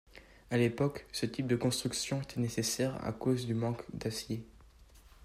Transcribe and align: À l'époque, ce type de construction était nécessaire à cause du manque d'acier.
À 0.49 0.57
l'époque, 0.57 1.05
ce 1.11 1.27
type 1.27 1.45
de 1.45 1.55
construction 1.55 2.21
était 2.23 2.39
nécessaire 2.39 2.97
à 3.05 3.11
cause 3.13 3.45
du 3.45 3.53
manque 3.53 3.83
d'acier. 3.95 4.43